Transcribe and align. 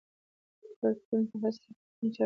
پروټون 0.79 1.21
په 1.29 1.35
هسته 1.41 1.67
کې 1.75 1.81
کوم 1.97 2.07
چارچ 2.15 2.17
لري. 2.17 2.19